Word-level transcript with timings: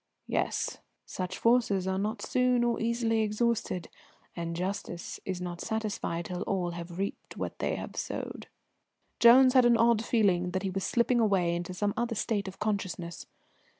"Yes. 0.25 0.79
Such 1.05 1.37
forces 1.37 1.85
are 1.85 1.99
not 1.99 2.23
soon 2.23 2.63
or 2.63 2.81
easily 2.81 3.21
exhausted, 3.21 3.87
and 4.35 4.55
justice 4.55 5.19
is 5.25 5.39
not 5.39 5.61
satisfied 5.61 6.25
till 6.25 6.41
all 6.47 6.71
have 6.71 6.97
reaped 6.97 7.37
what 7.37 7.59
they 7.59 7.79
sowed." 7.93 8.47
Jones 9.19 9.53
had 9.53 9.65
an 9.65 9.77
odd 9.77 10.03
feeling 10.03 10.49
that 10.53 10.63
he 10.63 10.71
was 10.71 10.83
slipping 10.85 11.19
away 11.19 11.53
into 11.55 11.75
some 11.75 11.93
other 11.95 12.15
state 12.15 12.47
of 12.47 12.57
consciousness. 12.57 13.27